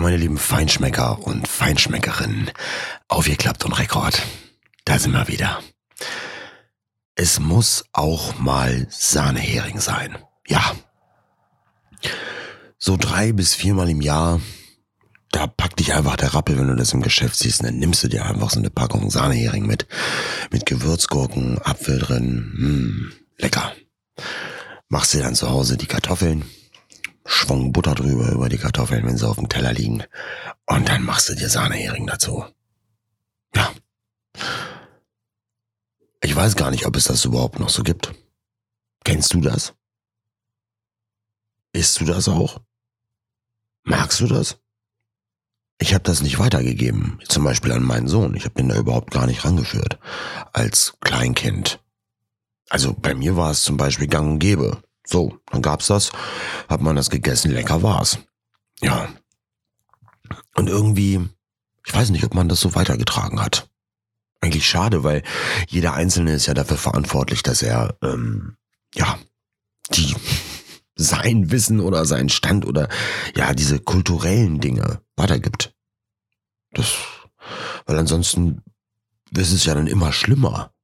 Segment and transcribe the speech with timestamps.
[0.00, 2.50] Meine lieben Feinschmecker und Feinschmeckerinnen,
[3.08, 4.22] aufgeklappt und Rekord.
[4.84, 5.60] Da sind wir wieder.
[7.14, 10.16] Es muss auch mal Sahnehering sein.
[10.46, 10.74] Ja.
[12.78, 14.40] So drei bis viermal im Jahr,
[15.32, 18.08] da packt dich einfach der Rappel, wenn du das im Geschäft siehst, dann nimmst du
[18.08, 19.86] dir einfach so eine Packung Sahnehering mit.
[20.50, 22.52] Mit Gewürzgurken, Apfel drin.
[22.56, 23.72] Mh, lecker.
[24.88, 26.44] Machst dir dann zu Hause die Kartoffeln,
[27.30, 30.02] Schwung Butter drüber über die Kartoffeln, wenn sie auf dem Teller liegen.
[30.64, 32.44] Und dann machst du dir Sahnehering dazu.
[33.54, 33.70] Ja.
[36.22, 38.14] Ich weiß gar nicht, ob es das überhaupt noch so gibt.
[39.04, 39.74] Kennst du das?
[41.72, 42.62] Isst du das auch?
[43.84, 44.58] Magst du das?
[45.78, 48.34] Ich habe das nicht weitergegeben, zum Beispiel an meinen Sohn.
[48.34, 49.98] Ich habe den da überhaupt gar nicht rangeführt
[50.54, 51.80] als Kleinkind.
[52.70, 54.82] Also bei mir war es zum Beispiel gang und gäbe.
[55.10, 56.12] So, dann gab's das,
[56.68, 58.18] hat man das gegessen, lecker war's.
[58.82, 59.08] Ja.
[60.54, 61.26] Und irgendwie,
[61.86, 63.70] ich weiß nicht, ob man das so weitergetragen hat.
[64.42, 65.22] Eigentlich schade, weil
[65.66, 68.58] jeder Einzelne ist ja dafür verantwortlich, dass er, ähm,
[68.94, 69.18] ja,
[69.92, 70.14] die
[70.94, 72.90] sein Wissen oder seinen Stand oder
[73.34, 75.74] ja, diese kulturellen Dinge weitergibt.
[76.72, 76.92] Das,
[77.86, 78.62] weil ansonsten
[79.34, 80.74] ist es ja dann immer schlimmer.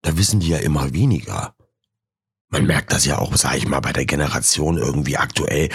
[0.00, 1.54] Da wissen die ja immer weniger.
[2.52, 5.70] Man merkt das ja auch, sag ich mal, bei der Generation irgendwie aktuell.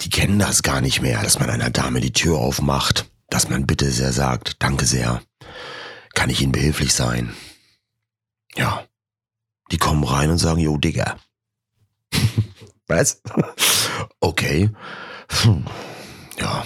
[0.00, 3.66] Die kennen das gar nicht mehr, dass man einer Dame die Tür aufmacht, dass man
[3.66, 5.20] bitte sehr sagt, danke sehr.
[6.14, 7.34] Kann ich Ihnen behilflich sein?
[8.54, 8.86] Ja.
[9.72, 11.18] Die kommen rein und sagen, jo, Digga.
[12.86, 13.20] Was?
[14.20, 14.70] okay.
[15.42, 15.64] Hm.
[16.38, 16.64] Ja.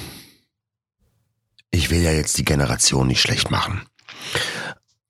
[1.70, 3.80] Ich will ja jetzt die Generation nicht schlecht machen.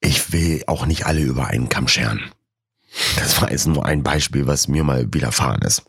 [0.01, 2.31] Ich will auch nicht alle über einen Kamm scheren.
[3.19, 5.85] Das war jetzt nur ein Beispiel, was mir mal widerfahren ist.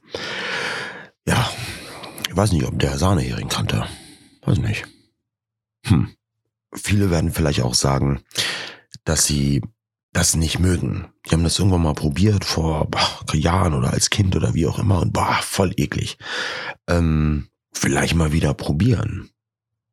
[1.28, 1.50] Ja,
[2.28, 3.86] ich weiß nicht, ob der Sahnehering kannte.
[4.42, 4.86] Weiß nicht.
[5.86, 6.14] Hm.
[6.74, 8.22] Viele werden vielleicht auch sagen,
[9.04, 9.62] dass sie
[10.12, 11.08] das nicht mögen.
[11.26, 14.80] Die haben das irgendwann mal probiert vor boah, Jahren oder als Kind oder wie auch
[14.80, 16.18] immer und boah, voll eklig.
[16.88, 19.30] Ähm, vielleicht mal wieder probieren.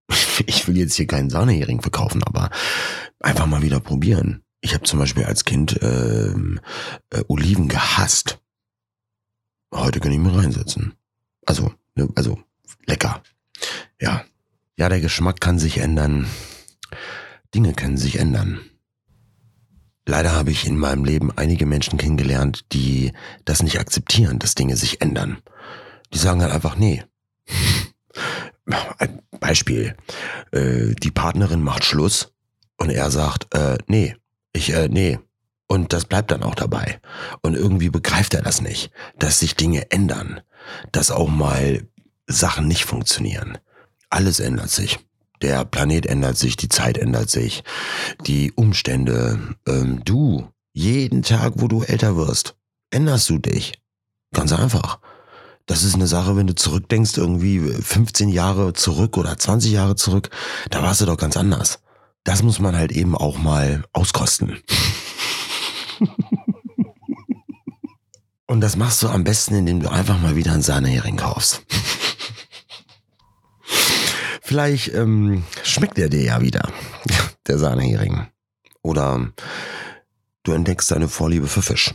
[0.47, 2.51] Ich will jetzt hier keinen Sahnehering verkaufen, aber
[3.21, 4.43] einfach mal wieder probieren.
[4.67, 6.59] Ich habe zum Beispiel als Kind ähm,
[7.11, 8.41] äh, Oliven gehasst.
[9.73, 10.95] Heute kann ich mir reinsetzen.
[11.47, 12.41] Also, ne, also
[12.85, 13.23] lecker.
[14.01, 14.25] Ja.
[14.77, 16.27] Ja, der Geschmack kann sich ändern.
[17.55, 18.59] Dinge können sich ändern.
[20.05, 23.13] Leider habe ich in meinem Leben einige Menschen kennengelernt, die
[23.45, 25.39] das nicht akzeptieren, dass Dinge sich ändern.
[26.13, 27.05] Die sagen dann einfach, nee.
[28.99, 29.97] Ein Beispiel.
[30.51, 32.33] Äh, die Partnerin macht Schluss
[32.79, 34.17] und er sagt, äh, nee,
[34.57, 35.19] ich, äh, nee.
[35.69, 37.01] Und das bleibt dann auch dabei.
[37.43, 40.41] Und irgendwie begreift er das nicht, dass sich Dinge ändern,
[40.93, 41.89] dass auch mal
[42.27, 43.59] Sachen nicht funktionieren.
[44.09, 45.01] Alles ändert sich.
[45.43, 47.63] Der Planet ändert sich, die Zeit ändert sich,
[48.27, 49.57] die Umstände.
[49.67, 52.57] Ähm, du, jeden Tag, wo du älter wirst,
[52.91, 53.75] änderst du dich.
[54.33, 55.01] Ganz einfach.
[55.67, 60.31] Das ist eine Sache, wenn du zurückdenkst, irgendwie 15 Jahre zurück oder 20 Jahre zurück,
[60.71, 61.81] da warst du doch ganz anders
[62.27, 64.59] das muss man halt eben auch mal auskosten.
[68.47, 71.63] Und das machst du am besten, indem du einfach mal wieder einen Sahnehering kaufst.
[74.43, 76.69] Vielleicht ähm, schmeckt er dir ja wieder,
[77.47, 78.27] der Sahnehering.
[78.83, 79.33] Oder
[80.43, 81.95] du entdeckst deine Vorliebe für Fisch.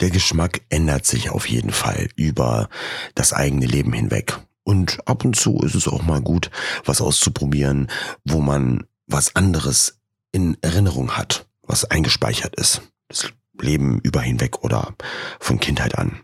[0.00, 2.68] Der Geschmack ändert sich auf jeden Fall über
[3.14, 4.38] das eigene Leben hinweg.
[4.64, 6.50] Und ab und zu ist es auch mal gut,
[6.84, 7.88] was auszuprobieren,
[8.24, 9.98] wo man was anderes
[10.32, 12.82] in Erinnerung hat, was eingespeichert ist.
[13.08, 13.28] Das
[13.60, 14.94] Leben über hinweg oder
[15.38, 16.20] von Kindheit an.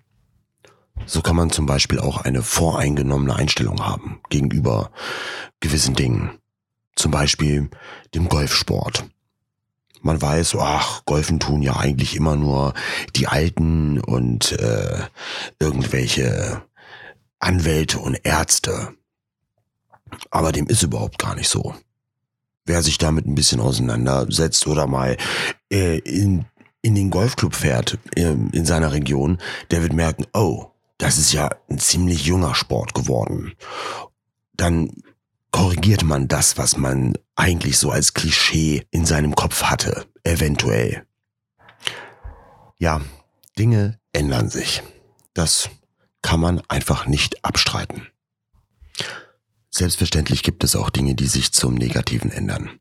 [1.06, 4.90] So kann man zum Beispiel auch eine voreingenommene Einstellung haben gegenüber
[5.60, 6.38] gewissen Dingen.
[6.96, 7.70] Zum Beispiel
[8.14, 9.04] dem Golfsport.
[10.00, 12.74] Man weiß, ach, Golfen tun ja eigentlich immer nur
[13.14, 15.02] die Alten und äh,
[15.60, 16.62] irgendwelche
[17.38, 18.94] Anwälte und Ärzte.
[20.30, 21.74] Aber dem ist überhaupt gar nicht so
[22.68, 25.16] wer sich damit ein bisschen auseinandersetzt oder mal
[25.72, 26.44] äh, in,
[26.82, 29.38] in den Golfclub fährt äh, in seiner Region,
[29.70, 30.66] der wird merken, oh,
[30.98, 33.52] das ist ja ein ziemlich junger Sport geworden.
[34.54, 34.90] Dann
[35.50, 41.06] korrigiert man das, was man eigentlich so als Klischee in seinem Kopf hatte, eventuell.
[42.78, 43.00] Ja,
[43.58, 44.82] Dinge ändern sich.
[45.34, 45.70] Das
[46.22, 48.08] kann man einfach nicht abstreiten.
[49.78, 52.80] Selbstverständlich gibt es auch Dinge, die sich zum Negativen ändern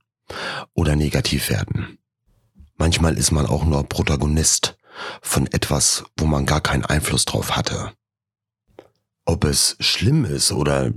[0.73, 1.99] oder negativ werden.
[2.75, 4.79] Manchmal ist man auch nur Protagonist
[5.21, 7.93] von etwas, wo man gar keinen Einfluss drauf hatte.
[9.25, 10.91] Ob es schlimm ist oder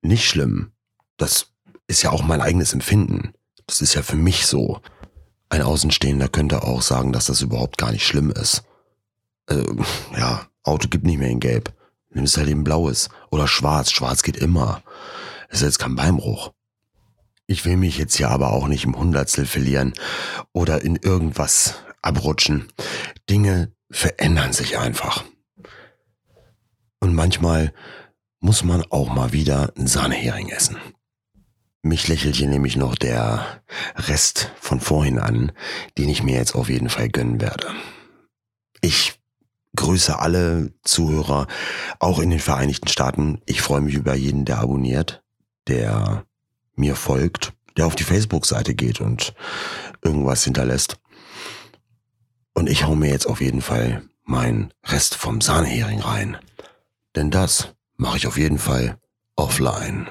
[0.00, 0.72] nicht schlimm.
[1.18, 1.48] Das
[1.86, 3.34] ist ja auch mein eigenes Empfinden.
[3.66, 4.80] Das ist ja für mich so.
[5.50, 8.62] Ein Außenstehender könnte auch sagen, dass das überhaupt gar nicht schlimm ist.
[9.44, 9.84] Also,
[10.16, 11.74] ja, Auto gibt nicht mehr in Gelb.
[12.16, 13.10] Nimmst halt eben Blaues.
[13.30, 13.92] Oder Schwarz.
[13.92, 14.82] Schwarz geht immer.
[15.50, 16.52] ist jetzt kein Beinbruch.
[17.46, 19.92] Ich will mich jetzt hier aber auch nicht im Hundertstel verlieren
[20.54, 22.68] oder in irgendwas abrutschen.
[23.28, 25.24] Dinge verändern sich einfach.
[27.00, 27.74] Und manchmal
[28.40, 30.78] muss man auch mal wieder einen Sahnehering essen.
[31.82, 33.62] Mich lächelt hier nämlich noch der
[33.94, 35.52] Rest von vorhin an,
[35.98, 37.68] den ich mir jetzt auf jeden Fall gönnen werde.
[38.80, 39.15] Ich
[39.76, 41.46] grüße alle Zuhörer,
[41.98, 43.40] auch in den Vereinigten Staaten.
[43.46, 45.22] Ich freue mich über jeden, der abonniert,
[45.68, 46.24] der
[46.74, 49.34] mir folgt, der auf die Facebook-Seite geht und
[50.02, 50.96] irgendwas hinterlässt.
[52.54, 56.36] Und ich hau mir jetzt auf jeden Fall meinen Rest vom Sahnehering rein.
[57.14, 58.98] Denn das mache ich auf jeden Fall
[59.36, 60.08] offline.